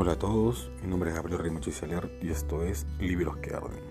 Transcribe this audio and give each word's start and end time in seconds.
Hola 0.00 0.12
a 0.12 0.16
todos, 0.16 0.70
mi 0.80 0.88
nombre 0.88 1.10
es 1.10 1.16
Gabriel 1.16 1.40
Rimachi 1.40 1.72
y 2.22 2.30
esto 2.30 2.62
es 2.62 2.86
Libros 3.00 3.36
que 3.38 3.52
Arden. 3.52 3.82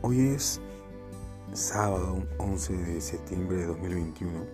Hoy 0.00 0.20
es 0.20 0.60
sábado 1.52 2.24
11 2.38 2.76
de 2.76 3.00
septiembre 3.00 3.56
de 3.56 3.66
2021 3.66 4.44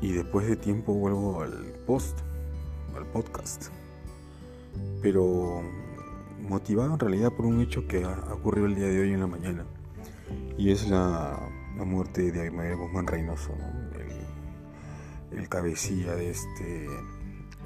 y 0.00 0.12
después 0.12 0.46
de 0.46 0.54
tiempo 0.54 0.94
vuelvo 0.94 1.42
al 1.42 1.74
post, 1.84 2.16
al 2.96 3.04
podcast. 3.06 3.70
Pero 5.02 5.60
motivado 6.40 6.92
en 6.92 7.00
realidad 7.00 7.32
por 7.32 7.46
un 7.46 7.60
hecho 7.60 7.88
que 7.88 8.04
ha 8.04 8.34
ocurrido 8.34 8.68
el 8.68 8.76
día 8.76 8.86
de 8.86 9.00
hoy 9.00 9.14
en 9.14 9.20
la 9.20 9.26
mañana 9.26 9.64
y 10.56 10.70
es 10.70 10.88
la, 10.88 11.40
muerte 11.84 12.30
de 12.30 12.42
Abimael 12.42 12.76
Guzmán 12.76 13.08
Reynoso, 13.08 13.50
el 15.32 15.48
cabecilla 15.48 16.14
de 16.14 16.30
este 16.30 16.86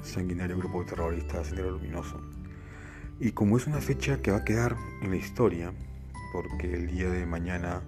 sanguinario 0.03 0.57
grupo 0.57 0.83
terrorista 0.85 1.43
Sendero 1.43 1.71
Luminoso. 1.71 2.19
Y 3.19 3.31
como 3.31 3.57
es 3.57 3.67
una 3.67 3.81
fecha 3.81 4.21
que 4.21 4.31
va 4.31 4.37
a 4.37 4.43
quedar 4.43 4.75
en 5.01 5.11
la 5.11 5.17
historia, 5.17 5.73
porque 6.31 6.73
el 6.73 6.87
día 6.87 7.09
de 7.09 7.25
mañana 7.25 7.81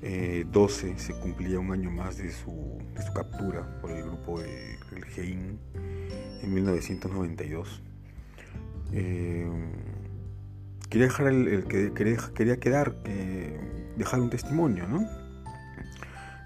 12 0.00 0.90
eh, 0.90 0.94
se 0.98 1.14
cumplía 1.14 1.58
un 1.58 1.72
año 1.72 1.90
más 1.90 2.18
de 2.18 2.30
su, 2.30 2.78
captura 3.14 3.80
por 3.80 3.90
el 3.90 4.04
grupo 4.04 4.40
de, 4.40 4.78
el 4.94 5.04
GEIN 5.04 5.58
en 6.42 6.54
1992. 6.54 7.82
Eh, 8.92 9.50
quería 10.88 11.06
dejar 11.06 11.28
el, 11.28 11.64
que 11.64 11.92
quería, 11.92 12.58
quedar, 12.58 12.94
dejar 13.96 14.20
un 14.20 14.30
testimonio, 14.30 14.86
¿no? 14.86 15.08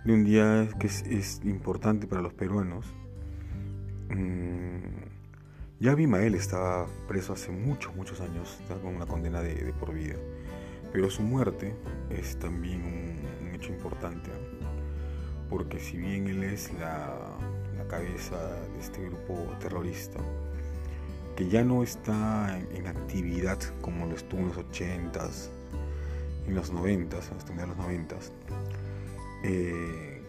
De 0.05 0.15
un 0.15 0.25
día 0.25 0.69
que 0.79 0.87
es 0.87 1.41
importante 1.45 2.07
para 2.07 2.23
los 2.23 2.33
peruanos 2.33 2.87
Mm, 4.11 4.81
ya 5.79 5.93
Abimael 5.93 6.35
estaba 6.35 6.87
preso 7.07 7.33
hace 7.33 7.53
muchos, 7.53 7.95
muchos 7.95 8.21
años, 8.21 8.59
con 8.83 8.97
una 8.97 9.07
condena 9.07 9.41
de, 9.41 9.73
por 9.79 9.95
vida. 9.95 10.17
Pero 10.93 11.09
su 11.11 11.23
muerte 11.23 11.75
es 12.11 12.37
también 12.39 12.83
un, 12.85 13.55
hecho 13.55 13.73
importante, 13.73 14.31
porque 15.49 15.79
si 15.79 15.97
bien 15.97 16.27
él 16.27 16.43
es 16.43 16.73
la, 16.75 17.17
cabeza 17.89 18.37
de 18.73 18.81
este 18.81 19.03
grupo 19.03 19.53
terrorista, 19.59 20.21
que 21.35 21.49
ya 21.49 21.65
no 21.65 21.83
está 21.83 22.57
en, 22.73 22.87
actividad 22.87 23.59
como 23.81 24.07
lo 24.07 24.15
estuvo 24.15 24.41
en 24.41 24.49
los 24.49 24.59
80s, 24.59 25.49
en 26.47 26.55
los 26.55 26.73
90s, 26.73 27.33
hasta 27.37 27.67
los 27.67 27.77
90s, 27.77 28.31
eh, 29.43 30.23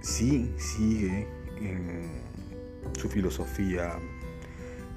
sí 0.00 0.54
sigue 0.58 1.26
en 1.60 2.29
su 2.98 3.08
filosofía 3.08 3.98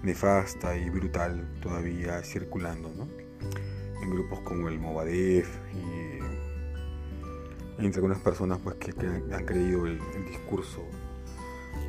nefasta 0.04 0.76
y 0.78 0.90
brutal 0.90 1.50
todavía 1.62 2.22
circulando, 2.24 2.92
En 4.02 4.10
grupos 4.10 4.42
como 4.42 4.68
el 4.68 4.80
Movadef 4.80 5.48
y 5.74 6.04
entre 7.86 8.00
algunas 8.00 8.20
personas 8.20 8.60
pues 8.64 8.76
que, 8.76 8.92
han 9.08 9.46
creído 9.46 9.86
el, 9.86 10.00
discurso, 10.30 10.84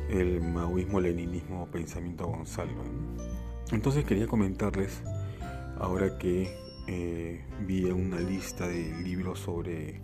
el 0.09 0.41
maoísmo-leninismo 0.41 1.67
pensamiento 1.67 2.27
Gonzalo. 2.27 2.71
Entonces 3.71 4.05
quería 4.05 4.27
comentarles 4.27 5.01
ahora 5.77 6.17
que 6.17 6.57
eh, 6.87 7.43
vi 7.65 7.85
una 7.85 8.19
lista 8.19 8.67
de 8.67 8.93
libros 9.03 9.39
sobre 9.39 10.01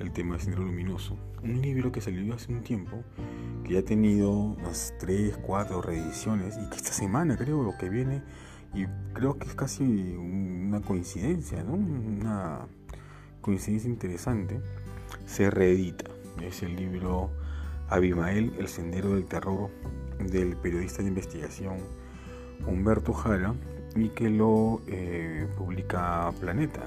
el 0.00 0.10
tema 0.12 0.34
de 0.34 0.40
Sendero 0.42 0.64
Luminoso. 0.64 1.16
Un 1.42 1.60
libro 1.60 1.92
que 1.92 2.00
salió 2.00 2.34
hace 2.34 2.52
un 2.52 2.62
tiempo, 2.62 3.04
que 3.64 3.74
ya 3.74 3.80
ha 3.80 3.84
tenido 3.84 4.32
unas 4.32 4.94
3, 4.98 5.38
4 5.38 5.82
reediciones 5.82 6.56
y 6.56 6.68
que 6.70 6.76
esta 6.76 6.92
semana 6.92 7.36
creo 7.36 7.62
lo 7.62 7.76
que 7.78 7.88
viene, 7.88 8.22
y 8.74 8.86
creo 9.12 9.38
que 9.38 9.46
es 9.46 9.54
casi 9.54 9.84
una 9.84 10.80
coincidencia, 10.80 11.62
¿no? 11.62 11.74
Una 11.74 12.66
coincidencia 13.40 13.90
interesante, 13.90 14.60
se 15.26 15.50
reedita. 15.50 16.06
Es 16.42 16.62
el 16.62 16.76
libro 16.76 17.30
Abimael, 17.88 18.54
El 18.58 18.68
Sendero 18.68 19.14
del 19.14 19.26
Terror, 19.26 19.70
del 20.18 20.56
periodista 20.56 21.02
de 21.02 21.08
investigación 21.08 21.76
Humberto 22.66 23.12
Jara, 23.12 23.54
y 23.96 24.08
que 24.10 24.30
lo 24.30 24.80
eh, 24.86 25.46
publica 25.58 26.32
Planeta. 26.40 26.82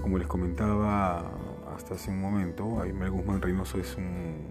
Como 0.00 0.18
les 0.18 0.26
comentaba 0.26 1.30
hasta 1.74 1.94
hace 1.94 2.10
un 2.10 2.20
momento, 2.20 2.80
Aymar 2.80 3.10
Guzmán 3.10 3.40
Reynoso 3.40 3.78
es 3.78 3.96
un, 3.96 4.48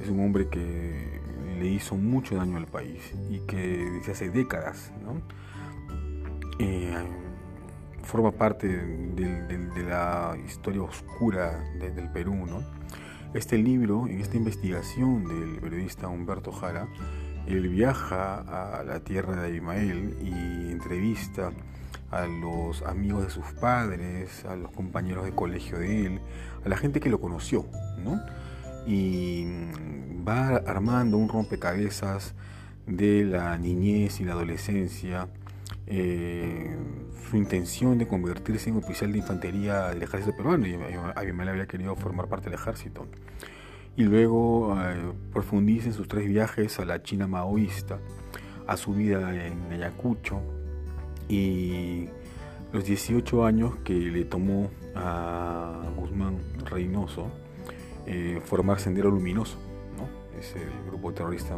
es 0.00 0.08
un 0.08 0.20
hombre 0.24 0.48
que 0.48 1.20
le 1.58 1.66
hizo 1.66 1.96
mucho 1.96 2.36
daño 2.36 2.56
al 2.56 2.66
país 2.66 3.12
y 3.30 3.40
que 3.40 3.56
desde 3.56 4.12
hace 4.12 4.30
décadas 4.30 4.92
eh, 6.58 6.94
forma 8.02 8.32
parte 8.32 8.68
de 8.68 9.84
la 9.84 10.36
historia 10.44 10.82
oscura 10.82 11.64
del 11.78 12.10
Perú. 12.10 12.34
Este 13.34 13.58
libro, 13.58 14.06
en 14.06 14.20
esta 14.20 14.36
investigación 14.36 15.24
del 15.24 15.60
periodista 15.60 16.08
Humberto 16.08 16.52
Jara, 16.52 16.86
él 17.46 17.68
viaja 17.68 18.78
a 18.78 18.84
la 18.84 19.00
tierra 19.00 19.34
de 19.36 19.48
Abimael 19.48 20.16
y 20.22 20.70
entrevista 20.70 21.50
a 22.14 22.26
los 22.26 22.82
amigos 22.82 23.24
de 23.24 23.30
sus 23.30 23.44
padres, 23.60 24.44
a 24.44 24.56
los 24.56 24.70
compañeros 24.70 25.24
de 25.24 25.32
colegio 25.32 25.78
de 25.78 26.06
él, 26.06 26.20
a 26.64 26.68
la 26.68 26.76
gente 26.76 27.00
que 27.00 27.10
lo 27.10 27.20
conoció, 27.20 27.66
¿no? 27.98 28.20
Y 28.86 29.46
va 30.26 30.56
armando 30.56 31.16
un 31.16 31.28
rompecabezas 31.28 32.34
de 32.86 33.24
la 33.24 33.56
niñez 33.58 34.20
y 34.20 34.24
la 34.24 34.32
adolescencia, 34.32 35.28
eh, 35.86 36.76
su 37.30 37.36
intención 37.36 37.98
de 37.98 38.06
convertirse 38.06 38.70
en 38.70 38.76
oficial 38.76 39.12
de 39.12 39.18
infantería 39.18 39.88
del 39.88 40.02
ejército 40.02 40.36
peruano, 40.36 40.66
y 40.66 40.76
Abimael 41.16 41.48
había 41.48 41.66
querido 41.66 41.96
formar 41.96 42.28
parte 42.28 42.46
del 42.50 42.54
ejército. 42.54 43.06
Y 43.96 44.04
luego 44.04 44.76
eh, 44.80 45.12
profundiza 45.32 45.86
en 45.86 45.94
sus 45.94 46.08
tres 46.08 46.28
viajes 46.28 46.78
a 46.78 46.84
la 46.84 47.02
China 47.02 47.26
maoísta, 47.26 47.98
a 48.66 48.76
su 48.76 48.94
vida 48.94 49.46
en 49.46 49.72
Ayacucho, 49.72 50.40
y 51.28 52.08
los 52.72 52.84
18 52.84 53.44
años 53.44 53.76
que 53.84 53.94
le 53.94 54.24
tomó 54.24 54.70
a 54.94 55.82
Guzmán 55.96 56.38
Reynoso 56.64 57.30
eh, 58.06 58.40
formar 58.44 58.80
Sendero 58.80 59.10
Luminoso, 59.10 59.58
¿no? 59.96 60.38
es 60.38 60.54
el 60.56 60.68
grupo 60.86 61.12
terrorista 61.12 61.56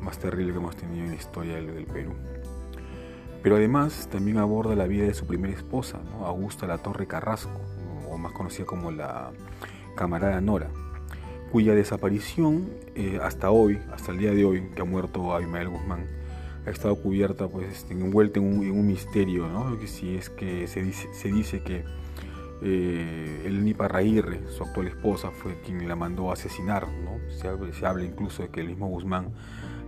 más 0.00 0.18
terrible 0.18 0.52
que 0.52 0.58
hemos 0.58 0.76
tenido 0.76 1.04
en 1.04 1.10
la 1.10 1.16
historia 1.16 1.56
del, 1.56 1.84
Perú. 1.84 2.12
Pero 3.42 3.56
además 3.56 4.08
también 4.10 4.38
aborda 4.38 4.74
la 4.74 4.86
vida 4.86 5.04
de 5.04 5.14
su 5.14 5.26
primera 5.26 5.54
esposa, 5.54 6.00
Augusta 6.24 6.66
La 6.66 6.78
Torre 6.78 7.06
Carrasco, 7.06 7.60
o 8.08 8.16
más 8.16 8.32
conocida 8.32 8.66
como 8.66 8.90
la 8.90 9.32
camarada 9.96 10.40
Nora, 10.40 10.70
cuya 11.52 11.74
desaparición 11.74 12.70
eh, 12.94 13.18
hasta 13.22 13.50
hoy, 13.50 13.78
hasta 13.92 14.12
el 14.12 14.18
día 14.18 14.32
de 14.32 14.44
hoy, 14.44 14.70
que 14.74 14.82
ha 14.82 14.84
muerto 14.84 15.34
Abimael 15.34 15.68
Guzmán, 15.68 16.06
ha 16.66 16.70
estado 16.70 16.96
cubierta, 16.96 17.46
pues 17.48 17.72
este, 17.72 17.94
envuelta 17.94 18.40
en 18.40 18.46
un, 18.46 18.86
misterio, 18.86 19.48
¿no? 19.48 19.78
Que 19.78 19.86
si 19.86 20.16
es 20.16 20.30
que 20.30 20.66
se 20.66 20.82
dice, 20.82 21.08
se 21.14 21.30
dice 21.30 21.62
que 21.62 21.84
eh, 22.62 23.42
el 23.46 23.64
Nipa 23.64 23.86
Raírre, 23.86 24.40
su 24.48 24.64
actual 24.64 24.88
esposa, 24.88 25.30
fue 25.30 25.60
quien 25.64 25.86
la 25.86 25.94
mandó 25.94 26.30
a 26.30 26.32
asesinar, 26.32 26.88
¿no? 26.88 27.18
Se, 27.30 27.86
habla, 27.86 28.04
incluso 28.04 28.42
de 28.42 28.48
que 28.48 28.60
el 28.60 28.68
mismo 28.68 28.88
Guzmán 28.88 29.30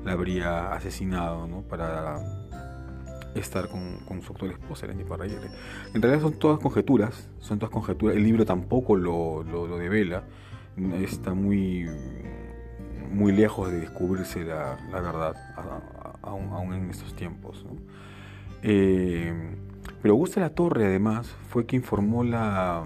la 0.04 0.12
habría 0.12 0.72
asesinado, 0.72 1.48
¿no? 1.48 1.62
Para 1.62 2.20
estar 3.34 3.68
con, 3.68 4.22
su 4.22 4.32
actual 4.32 4.52
esposa, 4.52 4.86
el 4.86 4.96
Nipa 4.96 5.16
Raírre. 5.16 5.50
En 5.94 6.00
realidad 6.00 6.22
son 6.22 6.38
todas 6.38 6.60
conjeturas, 6.60 7.28
son 7.40 7.58
todas 7.58 7.72
conjeturas. 7.72 8.16
El 8.16 8.22
libro 8.22 8.44
tampoco 8.44 8.96
lo, 8.96 9.42
lo, 9.42 9.78
devela, 9.78 10.22
está 11.00 11.34
muy 11.34 11.88
muy 13.10 13.32
lejos 13.32 13.72
de 13.72 13.80
descubrirse 13.80 14.44
la, 14.44 14.78
la 14.92 15.00
verdad 15.00 15.34
aún, 16.28 16.74
en 16.74 16.90
estos 16.90 17.14
tiempos. 17.14 17.64
Eh, 18.62 19.32
pero 20.02 20.14
Augusta 20.14 20.40
La 20.40 20.50
Torre, 20.50 20.86
además, 20.86 21.34
fue 21.48 21.66
quien 21.66 21.82
formó 21.82 22.22
la, 22.22 22.84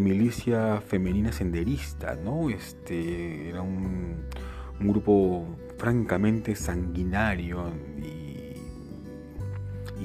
milicia 0.00 0.80
femenina 0.80 1.32
senderista, 1.32 2.16
¿no? 2.16 2.48
Este, 2.48 3.50
era 3.50 3.60
un, 3.60 4.24
grupo 4.80 5.46
francamente 5.78 6.56
sanguinario 6.56 7.70
y, 7.98 8.56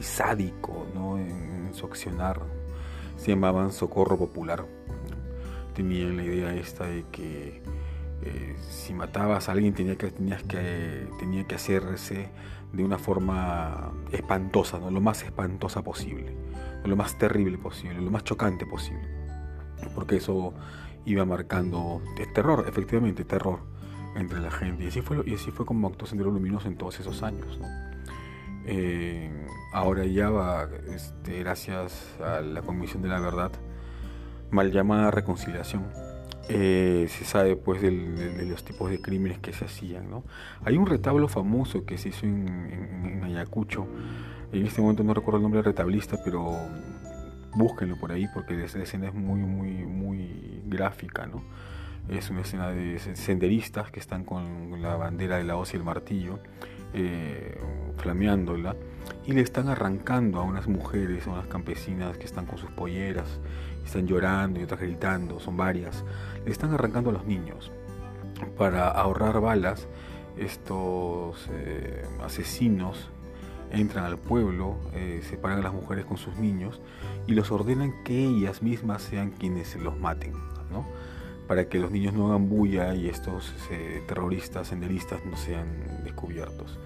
sádico 0.01 0.85
¿no? 0.93 1.17
en, 1.17 1.73
su 1.73 1.85
accionar. 1.85 2.41
Se 3.17 3.29
llamaban 3.29 3.71
Socorro 3.71 4.17
Popular. 4.17 4.65
Tenían 5.73 6.17
la 6.17 6.23
idea 6.23 6.53
esta 6.55 6.85
de 6.85 7.03
que 7.11 7.61
eh, 8.27 8.55
si 8.69 8.93
matabas 8.93 9.49
a 9.49 9.53
alguien 9.53 9.73
tenía 9.73 9.95
que, 9.97 10.11
tenías 10.11 10.43
que, 10.43 11.07
tenía 11.19 11.45
que 11.45 11.55
hacerse 11.55 12.29
de 12.73 12.83
una 12.83 12.97
forma 12.97 13.91
espantosa, 14.11 14.79
¿no? 14.79 14.91
lo 14.91 15.01
más 15.01 15.23
espantosa 15.23 15.81
posible, 15.81 16.35
lo 16.83 16.95
más 16.95 17.17
terrible 17.17 17.57
posible, 17.57 18.01
lo 18.01 18.11
más 18.11 18.23
chocante 18.23 18.65
posible, 18.65 19.07
porque 19.95 20.17
eso 20.17 20.53
iba 21.05 21.25
marcando 21.25 22.01
terror, 22.33 22.65
efectivamente 22.67 23.23
terror, 23.23 23.59
entre 24.15 24.39
la 24.39 24.51
gente. 24.51 24.83
Y 24.83 24.87
así 24.87 25.01
fue, 25.01 25.23
y 25.25 25.35
así 25.35 25.51
fue 25.51 25.65
como 25.65 25.87
actuó 25.87 26.07
Sendero 26.07 26.31
Luminoso 26.31 26.67
en 26.67 26.75
todos 26.75 26.99
esos 26.99 27.23
años. 27.23 27.59
Eh, 28.65 29.31
ahora 29.71 30.05
ya 30.05 30.29
va, 30.29 30.67
este, 30.93 31.39
gracias 31.39 32.17
a 32.21 32.41
la 32.41 32.61
Comisión 32.61 33.01
de 33.01 33.09
la 33.09 33.19
Verdad, 33.19 33.51
mal 34.51 34.71
llamada 34.71 35.11
reconciliación, 35.11 35.85
eh, 36.49 37.07
se 37.09 37.25
sabe 37.25 37.55
pues 37.55 37.81
de 37.81 37.91
los 38.45 38.63
tipos 38.63 38.89
de 38.89 39.01
crímenes 39.01 39.39
que 39.39 39.53
se 39.53 39.65
hacían. 39.65 40.09
¿no? 40.09 40.23
Hay 40.63 40.77
un 40.77 40.85
retablo 40.85 41.27
famoso 41.27 41.85
que 41.85 41.97
se 41.97 42.09
hizo 42.09 42.25
en, 42.25 43.21
Ayacucho, 43.23 43.87
en 44.51 44.65
este 44.65 44.81
momento 44.81 45.03
no 45.03 45.13
recuerdo 45.13 45.37
el 45.37 45.43
nombre 45.43 45.59
del 45.59 45.65
retablista, 45.65 46.17
pero 46.23 46.57
búsquenlo 47.55 47.97
por 47.97 48.11
ahí 48.11 48.27
porque 48.33 48.63
esa 48.63 48.81
escena 48.81 49.07
es 49.07 49.13
muy, 49.13 49.41
muy, 49.41 49.85
muy 49.85 50.61
gráfica. 50.65 51.25
¿no? 51.25 51.43
Es 52.07 52.29
una 52.29 52.41
escena 52.41 52.69
de 52.69 52.99
senderistas 52.99 53.91
que 53.91 53.99
están 53.99 54.23
con 54.23 54.81
la 54.81 54.95
bandera 54.95 55.37
de 55.37 55.43
la 55.43 55.57
hoz 55.57 55.73
y 55.73 55.77
el 55.77 55.83
martillo, 55.83 56.39
eh, 56.93 57.59
flameándola, 57.97 58.75
y 59.25 59.33
le 59.33 59.41
están 59.41 59.67
arrancando 59.67 60.39
a 60.39 60.43
unas 60.43 60.67
mujeres, 60.67 61.27
a 61.27 61.31
unas 61.31 61.47
campesinas 61.47 62.17
que 62.17 62.25
están 62.25 62.45
con 62.45 62.57
sus 62.57 62.71
polleras, 62.71 63.39
están 63.87 64.07
llorando 64.07 64.59
y 64.59 64.63
otras 64.63 64.79
gritando, 64.79 65.39
son 65.39 65.57
varias, 65.57 66.03
le 66.45 66.51
están 66.51 66.73
arrancando 66.73 67.09
a 67.09 67.13
los 67.13 67.25
niños. 67.25 67.71
Para 68.57 68.89
ahorrar 68.89 69.41
balas, 69.41 69.87
estos 70.37 71.47
eh, 71.51 72.05
asesinos 72.23 73.09
entran 73.71 74.05
al 74.05 74.17
pueblo, 74.17 74.77
eh, 74.93 75.21
separan 75.27 75.59
a 75.59 75.63
las 75.63 75.73
mujeres 75.73 76.05
con 76.05 76.17
sus 76.17 76.37
niños 76.37 76.79
y 77.25 77.33
los 77.33 77.51
ordenan 77.51 78.03
que 78.03 78.25
ellas 78.25 78.61
mismas 78.61 79.01
sean 79.01 79.31
quienes 79.31 79.75
los 79.75 79.97
maten, 79.99 80.33
¿no? 80.71 80.85
para 81.47 81.69
que 81.69 81.79
los 81.79 81.91
niños 81.91 82.13
no 82.13 82.27
hagan 82.27 82.49
bulla 82.49 82.93
y 82.93 83.07
estos 83.07 83.53
eh, 83.71 84.03
terroristas, 84.07 84.67
senderistas 84.67 85.25
no 85.25 85.37
sean 85.37 86.03
descubiertos. 86.03 86.77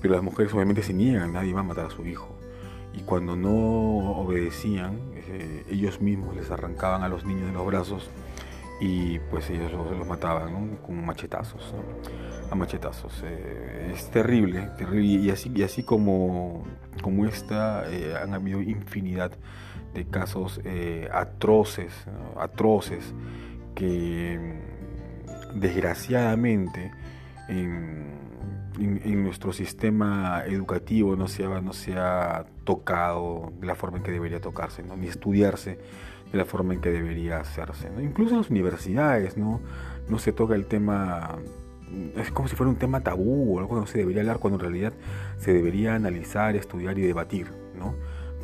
Pero 0.00 0.14
las 0.14 0.22
mujeres 0.22 0.52
obviamente 0.52 0.82
se 0.82 0.92
niegan, 0.92 1.32
nadie 1.32 1.54
va 1.54 1.60
a 1.60 1.64
matar 1.64 1.86
a 1.86 1.90
su 1.90 2.04
hijo. 2.04 2.36
Y 2.94 3.00
cuando 3.02 3.36
no 3.36 3.50
obedecían, 4.20 4.98
eh, 5.14 5.64
ellos 5.70 6.00
mismos 6.00 6.36
les 6.36 6.50
arrancaban 6.50 7.02
a 7.02 7.08
los 7.08 7.24
niños 7.24 7.46
de 7.46 7.52
los 7.52 7.66
brazos 7.66 8.10
y 8.80 9.18
pues 9.30 9.48
ellos 9.50 9.72
los, 9.72 10.06
mataban 10.06 10.76
con 10.76 11.04
machetazos, 11.04 11.74
a 12.50 12.54
machetazos. 12.54 13.22
Eh, 13.24 13.92
es 13.94 14.10
terrible, 14.10 14.68
terrible. 14.76 15.06
Y 15.06 15.30
así, 15.30 15.50
y 15.54 15.62
así 15.62 15.82
como, 15.82 16.64
como 17.02 17.26
esta, 17.26 17.84
han 18.20 18.34
habido 18.34 18.60
infinidad 18.60 19.32
de 19.94 20.06
casos 20.06 20.60
atroces, 21.12 21.92
atroces 22.36 23.14
que 23.74 24.58
desgraciadamente 25.54 26.92
en, 27.48 28.22
nuestro 29.22 29.52
sistema 29.52 30.44
educativo 30.46 31.14
no 31.14 31.28
se, 31.28 31.46
no 31.46 31.72
se 31.72 31.94
ha 31.96 32.46
tocado 32.64 33.52
de 33.60 33.66
la 33.66 33.74
forma 33.74 33.98
en 33.98 34.04
que 34.04 34.10
debería 34.10 34.40
tocarse, 34.40 34.82
ni 34.82 35.06
estudiarse 35.06 35.78
de 36.30 36.38
la 36.38 36.44
forma 36.44 36.74
en 36.74 36.80
que 36.80 36.90
debería 36.90 37.40
hacerse. 37.40 37.88
Incluso 38.00 38.32
en 38.32 38.38
las 38.38 38.50
universidades 38.50 39.36
¿no? 39.36 39.60
no 40.08 40.18
se 40.18 40.32
toca 40.32 40.54
el 40.54 40.66
tema, 40.66 41.38
es 42.16 42.30
como 42.30 42.48
si 42.48 42.56
fuera 42.56 42.70
un 42.70 42.76
tema 42.76 43.00
tabú 43.00 43.56
o 43.56 43.58
algo 43.60 43.74
que 43.74 43.80
no 43.80 43.86
se 43.86 43.98
debería 43.98 44.22
hablar 44.22 44.38
cuando 44.38 44.58
en 44.58 44.62
realidad 44.62 44.92
se 45.38 45.52
debería 45.52 45.94
analizar, 45.94 46.56
estudiar 46.56 46.98
y 46.98 47.02
debatir, 47.02 47.48
¿no? 47.78 47.94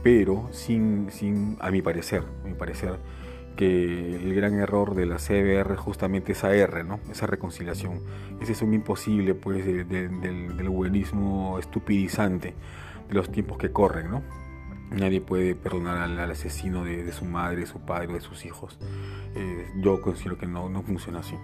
pero 0.02 0.48
sin, 0.52 1.10
sin 1.10 1.56
a 1.60 1.70
mi 1.70 1.82
parecer, 1.82 2.22
a 2.44 2.48
mi 2.48 2.54
parecer, 2.54 2.98
que 3.58 4.14
el 4.14 4.34
gran 4.34 4.54
error 4.54 4.94
de 4.94 5.04
la 5.04 5.16
CBR 5.16 5.72
es 5.72 5.80
justamente 5.80 6.30
esa 6.30 6.54
R, 6.54 6.84
¿no? 6.84 7.00
esa 7.10 7.26
reconciliación. 7.26 8.00
Ese 8.40 8.52
es 8.52 8.62
un 8.62 8.72
imposible 8.72 9.34
pues, 9.34 9.66
del, 9.66 10.68
buenismo 10.68 11.58
estupidizante 11.58 12.48
de 12.48 12.54
los 13.10 13.30
tiempos 13.30 13.58
que 13.58 13.70
corren. 13.72 14.10
¿no? 14.10 14.22
Nadie 14.90 15.20
puede 15.20 15.54
perdonar 15.54 15.98
al, 15.98 16.18
asesino 16.30 16.84
de, 16.84 17.10
su 17.12 17.24
madre, 17.24 17.60
de 17.60 17.66
su 17.66 17.80
padre, 17.80 18.12
de 18.14 18.20
sus 18.20 18.44
hijos. 18.44 18.78
Eh, 19.34 19.66
yo 19.76 20.00
considero 20.00 20.38
que 20.38 20.46
no, 20.46 20.68
no 20.68 20.82
funciona 20.82 21.20
así. 21.20 21.36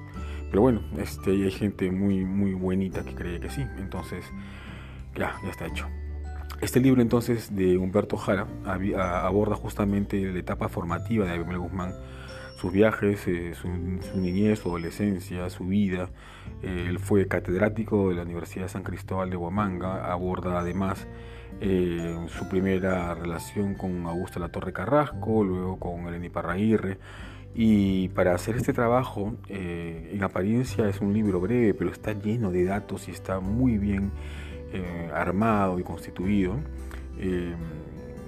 Pero 0.49 0.63
bueno, 0.63 0.83
este, 0.99 1.31
hay 1.31 1.51
gente 1.51 1.91
muy, 1.91 2.25
muy 2.25 2.55
buenita 2.55 3.05
que 3.05 3.15
cree 3.15 3.41
que 3.41 3.51
sí. 3.51 3.63
Entonces, 3.79 4.25
ya, 5.15 5.37
ya 5.43 5.51
está 5.51 5.67
hecho. 5.67 5.87
Este 6.61 6.81
libro 6.81 7.03
entonces 7.03 7.55
de 7.55 7.77
Humberto 7.77 8.17
Jara 8.17 8.47
aborda 8.97 9.57
justamente 9.57 10.33
la 10.33 10.39
etapa 10.39 10.69
formativa 10.69 11.27
de 11.27 11.33
Abel 11.33 11.59
Guzmán, 11.59 11.93
sus 12.57 12.73
viajes, 12.73 13.27
eh, 13.27 13.55
su, 13.55 13.69
niñez, 14.17 14.61
su 14.61 14.71
adolescencia, 14.71 15.51
su 15.51 15.67
vida. 15.67 16.09
Eh, 16.63 16.87
él 16.89 16.99
fue 17.01 17.29
catedrático 17.29 18.09
de 18.09 18.15
la 18.15 18.23
Universidad 18.23 18.65
de 18.65 18.69
San 18.71 18.83
Cristóbal 18.83 19.29
de 19.29 19.37
Huamanga, 19.37 20.11
aborda 20.11 20.61
además 20.61 21.07
eh, 21.61 22.27
su 22.29 22.49
primera 22.49 23.15
relación 23.15 23.75
con 23.75 24.06
Augusto 24.06 24.41
La 24.41 24.49
Torre 24.49 24.73
Carrasco, 24.73 25.45
luego 25.45 25.79
con 25.79 26.06
Eleni 26.06 26.29
Parraguirre. 26.29 26.99
Y 27.55 28.09
para 28.09 28.35
hacer 28.35 28.56
este 28.56 28.73
trabajo, 28.73 29.35
en 29.49 30.21
apariencia 30.25 30.89
es 30.89 31.01
un 31.01 31.12
libro 31.12 31.41
breve, 31.41 31.73
pero 31.73 31.93
está 31.93 32.12
lleno 32.12 32.51
de 32.51 32.65
datos 32.65 33.06
y 33.06 33.12
está 33.12 33.39
muy 33.39 33.79
bien 33.79 34.11
eh, 34.77 35.09
armado 35.15 35.79
y 35.79 35.85
constituido, 35.85 36.56
eh, 37.17 37.55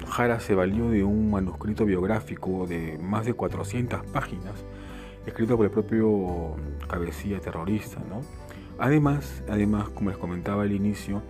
Jara 0.07 0.39
se 0.39 0.55
valió 0.55 0.89
de 0.91 1.03
un 1.03 1.29
manuscrito 1.29 1.85
biográfico 1.85 2.69
de 2.69 2.99
más 3.03 3.27
de 3.27 3.35
400 3.35 4.07
páginas, 4.13 4.55
escrito 5.27 5.57
por 5.57 5.67
el 5.67 5.73
propio 5.73 6.55
cabecilla 6.87 7.41
terrorista. 7.41 7.99
Además, 8.79 9.43
además, 9.49 9.89
como 9.89 10.11
les 10.11 10.19
comentaba 10.21 10.63
al 10.63 10.71
inicio, 10.71 11.21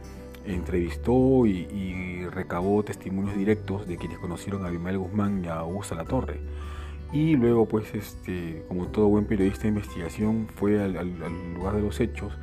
entrevistó 0.47 1.47
y, 1.47 2.27
recabó 2.27 2.83
testimonios 2.83 3.37
directos 3.37 3.87
de 3.87 3.97
quienes 3.97 4.19
conocieron 4.19 4.65
a 4.65 4.69
Abimael 4.69 4.99
Guzmán 4.99 5.45
y 5.45 5.49
a 5.49 5.61
Augusta 5.61 5.95
La 5.95 6.05
Torre. 6.05 6.41
Y 7.13 7.37
luego, 7.37 7.67
pues, 7.67 7.95
este, 7.95 8.65
como 8.69 8.89
todo 8.89 9.07
buen 9.07 9.27
periodista 9.27 9.63
de 9.63 9.69
investigación, 9.69 10.49
fue 10.57 10.83
al 10.83 10.93
lugar 11.55 11.77
de 11.77 11.83
los 11.83 12.01
hechos 12.01 12.37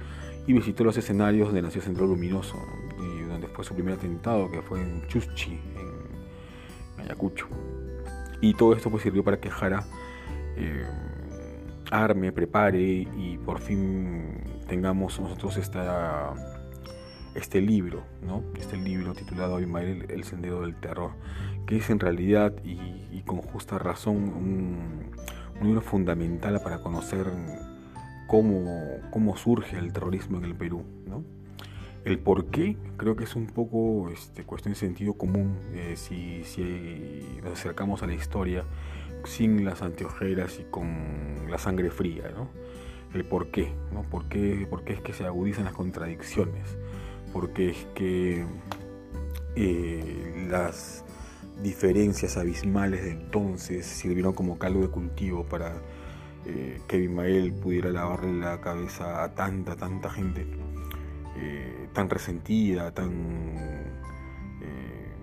y 0.48 0.54
visitó 0.54 0.84
los 0.84 0.98
escenarios 0.98 1.48
donde 1.48 1.62
nació 1.62 1.82
Centro 1.82 2.06
Luminoso 2.06 2.58
y 3.00 3.22
donde 3.24 3.48
fue 3.48 3.64
su 3.64 3.74
primer 3.74 3.96
atentado 3.96 4.50
que 4.52 4.62
fue 4.62 4.82
en 4.82 5.06
Chuschi, 5.08 5.52
en 5.52 7.02
Ayacucho. 7.02 7.48
Y 8.42 8.54
todo 8.54 8.74
esto 8.74 8.90
pues 8.90 9.04
sirvió 9.04 9.24
para 9.24 9.40
que 9.40 9.50
Jara 9.50 9.86
eh, 10.58 10.86
arme, 11.92 12.32
prepare 12.32 12.82
y 12.82 13.40
por 13.46 13.60
fin 13.60 14.42
tengamos 14.68 15.20
nosotros 15.20 15.58
esta, 15.58 16.34
este 17.36 17.62
libro, 17.62 18.04
¿no? 18.22 18.44
este 18.60 18.78
libro 18.78 19.14
titulado 19.14 19.56
Abimael, 19.56 20.06
El 20.10 20.24
Sendero 20.24 20.62
del 20.62 20.76
Terror, 20.76 21.12
que 21.66 21.78
es 21.78 21.90
en 21.90 22.00
realidad 22.00 22.54
y, 22.64 23.22
con 23.26 23.38
justa 23.38 23.78
razón 23.78 24.18
un, 24.18 25.12
un 25.60 25.68
libro 25.68 25.82
fundamental 25.82 26.60
para 26.62 26.80
conocer 26.80 27.28
cómo, 28.28 29.38
surge 29.38 29.78
el 29.78 29.94
terrorismo 29.94 30.38
en 30.38 30.46
el 30.46 30.56
Perú. 30.56 30.84
¿no? 31.08 31.24
El 32.06 32.20
por 32.20 32.46
qué 32.48 32.78
creo 32.98 33.16
que 33.16 33.24
es 33.26 33.36
un 33.36 33.48
poco 33.48 34.10
este, 34.10 34.44
cuestión 34.44 34.74
de 34.74 34.80
sentido 34.80 35.14
común 35.14 35.58
eh, 35.74 35.96
si, 35.96 36.44
nos 37.44 37.54
acercamos 37.54 38.04
a 38.04 38.08
la 38.08 38.14
historia 38.14 38.64
sin 39.26 39.64
las 39.64 39.82
anteojeras 39.82 40.60
y 40.60 40.64
con 40.64 41.50
la 41.50 41.58
sangre 41.58 41.92
fría. 41.92 42.32
¿no? 42.36 42.50
El 43.14 43.26
por 43.26 43.48
qué, 43.48 43.72
¿no? 43.94 44.02
¿Por 44.04 44.26
qué, 44.28 44.66
por 44.70 44.84
qué 44.84 44.94
es 44.94 45.02
que 45.02 45.14
se 45.14 45.26
agudizan 45.26 45.66
las 45.66 45.74
contradicciones, 45.74 46.78
por 47.34 47.52
qué 47.52 47.72
es 47.72 47.88
que 47.96 48.46
eh, 49.56 50.48
las 50.50 51.04
diferencias 51.62 52.38
abismales 52.38 53.04
de 53.04 53.12
entonces 53.12 53.86
sirvieron 53.86 54.34
como 54.34 54.58
caldo 54.58 54.82
de 54.82 54.88
cultivo 54.88 55.44
para 55.44 55.82
eh, 56.46 56.82
que 56.88 56.98
Abimael 56.98 57.54
pudiera 57.54 57.90
lavarle 57.90 58.34
la 58.34 58.60
cabeza 58.60 59.24
a 59.24 59.34
tanta, 59.34 59.78
tanta 59.78 60.10
gente 60.10 60.46
eh, 61.38 61.88
tan 61.94 62.10
resentida, 62.10 62.92
tan 62.94 63.12
eh, 64.62 65.14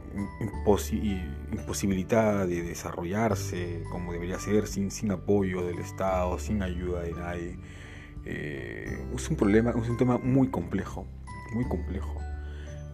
imposibilitada 1.53 2.47
de 2.47 2.63
desarrollarse 2.63 3.83
como 3.91 4.15
debería 4.15 4.39
ser, 4.39 4.67
sin, 4.67 4.91
sin 4.91 5.11
apoyo 5.11 5.67
del 5.67 5.79
Estado, 5.79 6.39
sin 6.39 6.63
ayuda 6.63 7.03
de 7.03 7.13
nadie. 7.13 7.59
es 8.25 9.31
un 9.31 9.37
problema, 9.37 9.71
es 9.71 9.89
un 9.91 9.99
tema 9.99 10.17
muy 10.17 10.49
complejo, 10.49 11.07
muy 11.53 11.65
complejo. 11.69 12.15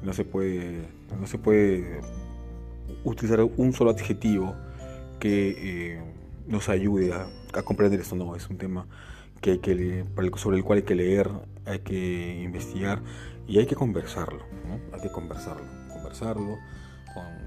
No 0.02 0.12
se 0.12 0.24
puede, 0.24 0.86
no 1.18 1.26
se 1.26 1.38
puede 1.38 2.00
utilizar 3.04 3.42
un 3.42 3.72
solo 3.72 3.90
adjetivo 3.90 4.54
que 5.18 6.00
nos 6.46 6.68
ayude 6.68 7.12
a, 7.12 7.26
comprender 7.62 8.00
esto. 8.00 8.16
No, 8.16 8.36
es 8.36 8.48
un 8.48 8.58
tema 8.58 8.86
que 9.40 9.52
hay 9.52 9.58
que 9.58 10.04
sobre 10.36 10.58
el 10.58 10.64
cual 10.64 10.78
hay 10.78 10.84
que 10.84 10.94
leer, 10.94 11.30
hay 11.64 11.80
que 11.80 12.42
investigar 12.42 13.02
y 13.46 13.58
hay 13.58 13.66
que 13.66 13.74
conversarlo. 13.74 14.42
Hay 14.92 15.00
que 15.00 15.10
conversarlo, 15.10 15.64
conversarlo 15.92 16.58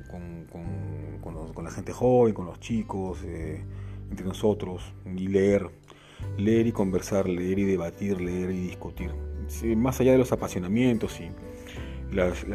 con, 0.09 1.63
la 1.63 1.71
gente 1.71 1.91
joven, 1.91 2.33
con 2.33 2.45
los 2.45 2.59
chicos, 2.59 3.19
eh, 3.25 3.61
entre 4.09 4.25
nosotros 4.25 4.93
y 5.05 5.27
leer. 5.27 5.69
leer 6.37 6.67
y 6.67 6.71
conversar, 6.71 7.29
leer 7.29 7.59
y 7.59 7.65
debatir, 7.65 8.19
leer 8.19 8.51
y 8.51 8.67
discutir. 8.67 9.11
Más 9.75 9.99
allá 9.99 10.11
de 10.13 10.17
los 10.17 10.31
apasionamientos 10.31 11.19
y 11.19 11.29
las, 12.15 12.45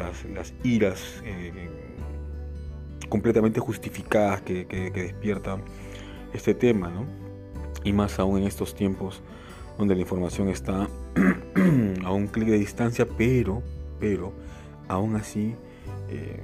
iras 0.63 1.21
eh, 1.23 1.69
completamente 3.09 3.59
justificadas 3.59 4.41
que, 4.41 4.65
que, 4.67 4.91
despierta 4.91 5.57
este 6.33 6.53
tema, 6.53 6.89
¿no? 6.89 7.05
Y 7.83 7.93
más 7.93 8.19
aún 8.19 8.39
en 8.39 8.47
estos 8.47 8.75
tiempos 8.75 9.21
donde 9.77 9.95
la 9.95 10.01
información 10.01 10.49
está 10.49 10.87
a 12.03 12.11
un 12.11 12.27
clic 12.27 12.47
de 12.49 12.57
distancia, 12.57 13.07
pero, 13.17 13.61
pero, 13.99 14.33
aún 14.87 15.15
así, 15.15 15.55
eh, 16.09 16.41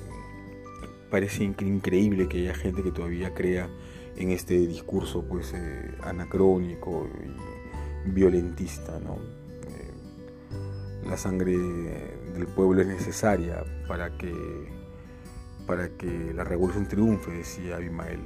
parece 1.09 1.43
increíble 1.43 2.27
que 2.27 2.39
haya 2.39 2.53
gente 2.53 2.83
que 2.83 2.91
todavía 2.91 3.33
crea 3.33 3.69
en 4.17 4.31
este 4.31 4.57
discurso 4.67 5.23
pues 5.23 5.53
eh, 5.53 5.91
anacrónico 6.03 7.07
y 8.05 8.09
violentista 8.09 8.99
¿no? 8.99 9.17
La 11.11 11.17
sangre 11.17 11.57
del 11.57 12.47
pueblo 12.47 12.81
es 12.81 12.87
necesaria 12.87 13.65
para 13.85 14.17
que 14.17 14.33
para 15.67 15.89
que 15.89 16.33
la 16.33 16.45
revolución 16.45 16.87
triunfe 16.87 17.31
decía 17.31 17.75
Abimael 17.75 18.21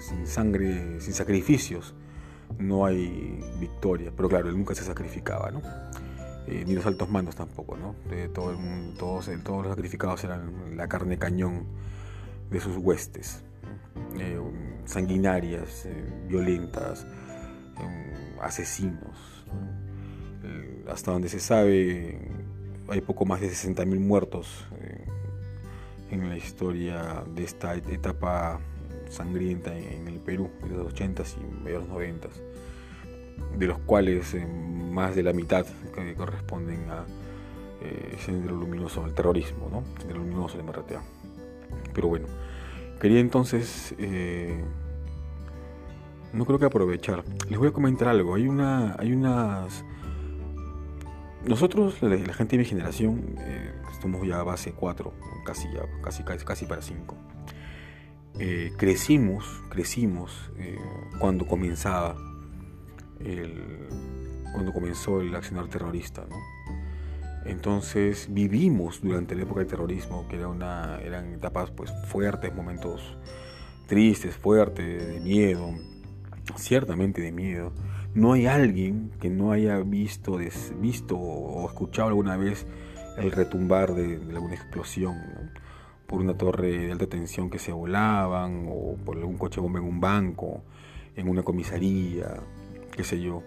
sin 0.00 0.26
sangre 0.26 1.00
sin 1.00 1.14
sacrificios 1.14 1.94
no 2.58 2.84
hay 2.84 3.42
victoria 3.58 4.12
pero 4.14 4.28
claro 4.28 4.50
él 4.50 4.56
nunca 4.58 4.74
se 4.74 4.84
sacrificaba. 4.84 5.50
Eh, 6.46 6.64
ni 6.66 6.74
los 6.74 6.84
altos 6.84 7.08
mandos 7.08 7.34
tampoco 7.34 7.78
todos, 8.34 9.28
los 9.28 9.68
sacrificados 9.68 10.22
eran 10.22 10.76
la 10.76 10.88
carne 10.88 11.16
cañón 11.16 11.64
de 12.50 12.60
sus 12.60 12.76
huestes 12.76 13.42
eh, 14.20 14.38
sanguinarias, 14.84 15.86
eh, 15.86 16.04
violentas, 16.28 17.06
eh, 17.80 18.36
asesinos. 18.42 19.44
Hasta 20.88 21.12
donde 21.12 21.28
se 21.28 21.40
sabe, 21.40 22.18
hay 22.88 23.00
poco 23.00 23.24
más 23.24 23.40
de 23.40 23.48
60.000 23.48 23.98
muertos 23.98 24.66
en 26.10 26.28
la 26.28 26.36
historia 26.36 27.24
de 27.34 27.44
esta 27.44 27.74
etapa 27.74 28.60
sangrienta 29.08 29.76
en 29.76 30.08
el 30.08 30.18
Perú, 30.18 30.50
de 30.62 30.76
los 30.76 30.94
80s 30.94 31.36
y 31.40 31.64
medios 31.64 31.88
90 31.88 32.28
de 33.58 33.66
los 33.66 33.78
cuales 33.80 34.34
más 34.90 35.14
de 35.14 35.22
la 35.22 35.32
mitad 35.32 35.66
corresponden 36.16 36.90
a 36.90 37.04
eh, 37.82 38.16
Luminoso, 38.48 39.04
al 39.04 39.14
terrorismo, 39.14 39.68
¿no? 39.70 39.82
Sendero 39.98 40.20
Luminoso 40.20 40.56
de 40.56 40.62
MRTA. 40.62 41.02
Pero 41.92 42.08
bueno, 42.08 42.26
Quería 43.00 43.20
entonces, 43.20 43.94
eh, 43.98 44.64
no 46.32 46.46
creo 46.46 46.58
que 46.58 46.64
aprovechar. 46.64 47.24
Les 47.50 47.58
voy 47.58 47.68
a 47.68 47.72
comentar 47.72 48.08
algo. 48.08 48.34
Hay 48.34 48.48
una, 48.48 48.96
hay 48.98 49.12
unas. 49.12 49.84
Nosotros, 51.46 52.02
la, 52.02 52.34
gente 52.34 52.56
de 52.56 52.58
mi 52.58 52.64
generación, 52.64 53.36
eh, 53.38 53.72
estamos 53.92 54.26
ya 54.26 54.40
a 54.40 54.42
base 54.42 54.72
4, 54.72 55.12
casi 55.44 55.68
ya, 55.72 55.82
casi, 56.02 56.22
casi, 56.44 56.66
para 56.66 56.82
5. 56.82 57.16
Eh, 58.38 58.72
crecimos, 58.76 59.62
crecimos 59.70 60.50
cuando 61.18 61.46
comenzaba 61.46 62.16
el, 63.20 63.88
cuando 64.52 64.72
comenzó 64.72 65.20
el 65.20 65.34
accionar 65.34 65.68
terrorista, 65.68 66.26
¿no? 66.28 66.36
Entonces 67.44 68.26
vivimos 68.30 69.00
durante 69.00 69.34
la 69.34 69.42
época 69.42 69.60
del 69.60 69.68
terrorismo, 69.68 70.26
que 70.28 70.36
era 70.36 70.48
una, 70.48 70.98
eran 71.00 71.32
etapas 71.34 71.70
pues 71.70 71.92
fuertes, 72.08 72.52
momentos 72.54 73.16
tristes, 73.86 74.34
fuertes, 74.34 75.06
de 75.06 75.20
miedo, 75.20 75.72
ciertamente 76.56 77.20
de 77.20 77.32
miedo. 77.32 77.72
No 78.16 78.32
hay 78.32 78.46
alguien 78.46 79.10
que 79.20 79.28
no 79.28 79.52
haya 79.52 79.76
visto, 79.80 80.38
visto 80.80 81.18
o 81.18 81.68
escuchado 81.68 82.08
alguna 82.08 82.38
vez 82.38 82.66
el 83.18 83.30
retumbar 83.30 83.94
de, 83.94 84.16
alguna 84.34 84.54
explosión, 84.54 85.16
por 86.06 86.22
una 86.22 86.32
torre 86.34 86.78
de 86.86 86.92
alta 86.92 87.06
tensión 87.06 87.50
que 87.50 87.58
se 87.58 87.72
volaban, 87.72 88.68
o 88.70 88.96
por 89.04 89.18
algún 89.18 89.36
coche 89.36 89.60
bomba 89.60 89.80
en 89.80 89.84
un 89.84 90.00
banco, 90.00 90.62
en 91.14 91.28
una 91.28 91.42
comisaría, 91.42 92.40
qué 92.96 93.04
sé 93.04 93.20
yo 93.20 93.42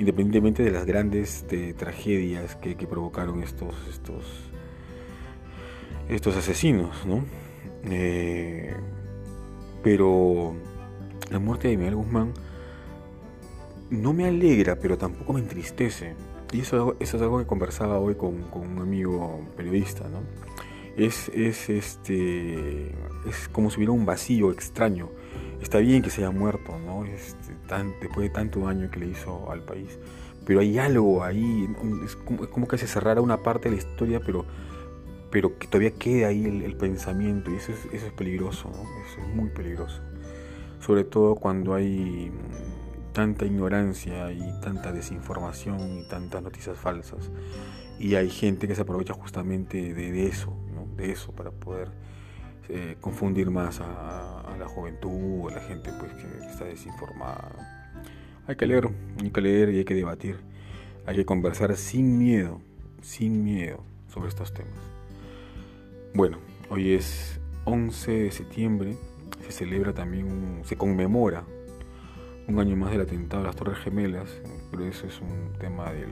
independientemente 0.00 0.64
de 0.64 0.72
las 0.72 0.86
grandes 0.86 1.46
tragedias 1.76 2.56
que, 2.56 2.74
provocaron 2.74 3.44
estos, 3.44 3.74
estos, 3.88 4.24
estos 6.08 6.36
asesinos, 6.36 7.06
¿no? 7.06 7.22
Eh, 7.84 8.74
pero 9.84 10.56
la 11.30 11.38
muerte 11.38 11.68
de 11.68 11.76
Miguel 11.76 11.96
Guzmán 11.96 12.32
no 13.90 14.12
me 14.12 14.26
alegra, 14.26 14.76
pero 14.76 14.96
tampoco 14.96 15.32
me 15.32 15.40
entristece. 15.40 16.14
Y 16.52 16.60
eso, 16.60 16.96
es 16.98 17.14
algo 17.14 17.38
que 17.38 17.46
conversaba 17.46 17.98
hoy 17.98 18.14
con, 18.14 18.42
con 18.44 18.62
un 18.62 18.78
amigo 18.80 19.40
periodista, 19.56 20.08
¿no? 20.08 20.20
Es, 20.96 21.28
es, 21.34 21.70
este, 21.70 22.88
es 23.28 23.48
como 23.52 23.70
si 23.70 23.76
hubiera 23.76 23.92
un 23.92 24.04
vacío 24.04 24.50
extraño 24.50 25.08
está 25.60 25.78
bien 25.78 26.02
que 26.02 26.10
se 26.10 26.22
haya 26.22 26.30
muerto, 26.30 26.78
¿no? 26.78 27.04
Este, 27.04 27.54
después 28.00 28.28
de 28.28 28.30
tanto 28.30 28.60
daño 28.60 28.90
que 28.90 29.00
le 29.00 29.06
hizo 29.06 29.50
al 29.50 29.62
país. 29.62 29.98
Pero 30.46 30.60
hay 30.60 30.78
algo 30.78 31.22
ahí, 31.22 31.68
es 32.04 32.16
como, 32.16 32.66
que 32.66 32.78
se 32.78 32.86
cerrara 32.86 33.20
una 33.20 33.42
parte 33.42 33.68
de 33.68 33.76
la 33.76 33.82
historia, 33.82 34.20
pero, 34.24 34.44
pero 35.30 35.58
que 35.58 35.66
todavía 35.66 35.92
queda 35.92 36.28
ahí 36.28 36.44
el, 36.44 36.76
pensamiento, 36.76 37.50
y 37.50 37.56
eso 37.56 37.72
es, 37.72 37.84
eso 37.92 38.06
es 38.06 38.12
peligroso, 38.12 38.70
es 39.18 39.34
muy 39.34 39.50
peligroso. 39.50 40.00
Sobre 40.80 41.04
todo 41.04 41.34
cuando 41.34 41.74
hay 41.74 42.32
tanta 43.12 43.44
ignorancia 43.44 44.32
y 44.32 44.60
tanta 44.60 44.92
desinformación 44.92 45.98
y 45.98 46.02
tantas 46.08 46.42
noticias 46.42 46.76
falsas. 46.78 47.30
Y 47.98 48.14
hay 48.14 48.30
gente 48.30 48.66
que 48.66 48.74
se 48.74 48.82
aprovecha 48.82 49.14
justamente 49.14 49.94
de, 49.94 50.10
de 50.12 50.26
eso, 50.26 50.56
¿no? 50.74 50.86
De 50.96 51.12
eso 51.12 51.32
para 51.32 51.50
poder 51.50 51.88
eh, 52.72 52.96
confundir 53.00 53.50
más 53.50 53.80
a, 53.80 54.54
la 54.56 54.68
juventud, 54.68 55.50
a 55.50 55.56
la 55.56 55.60
gente 55.60 55.90
pues 55.98 56.12
que 56.12 56.46
está 56.46 56.66
desinformada. 56.66 57.50
Hay 58.46 58.54
que 58.54 58.64
leer, 58.64 58.88
hay 59.20 59.30
que 59.30 59.40
leer 59.40 59.70
y 59.70 59.78
hay 59.78 59.84
que 59.84 59.94
debatir. 59.94 60.36
Hay 61.04 61.16
que 61.16 61.24
conversar 61.24 61.76
sin 61.76 62.16
miedo, 62.16 62.60
sin 63.02 63.42
miedo 63.42 63.82
sobre 64.06 64.28
estos 64.28 64.54
temas. 64.54 64.78
Bueno, 66.14 66.38
hoy 66.68 66.92
es 66.92 67.40
11 67.64 68.12
de 68.12 68.30
septiembre, 68.30 68.96
se 69.42 69.50
celebra 69.50 69.92
también, 69.92 70.60
se 70.64 70.76
conmemora 70.76 71.44
un 72.50 72.58
año 72.58 72.76
más 72.76 72.90
del 72.90 73.02
atentado 73.02 73.44
a 73.44 73.46
las 73.46 73.56
Torres 73.56 73.78
Gemelas, 73.78 74.28
pero 74.70 74.84
eso 74.84 75.06
es 75.06 75.20
un 75.20 75.52
tema 75.58 75.92
de 75.92 76.06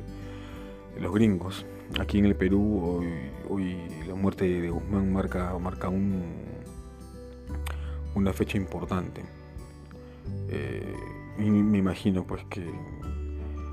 los 1.01 1.13
gringos. 1.13 1.67
Aquí 1.99 2.19
en 2.19 2.27
el 2.27 2.37
Perú 2.37 3.03
hoy, 3.49 3.77
la 4.07 4.15
muerte 4.15 4.45
de 4.47 4.71
Guzmán 4.71 5.13
marca, 5.13 5.57
marca 5.59 5.89
un, 5.89 6.23
una 8.15 8.33
fecha 8.33 8.57
importante. 8.57 9.25
Eh, 10.49 10.95
y 11.39 11.51
me 11.51 11.79
imagino 11.79 12.25
pues 12.25 12.45
que 12.45 12.65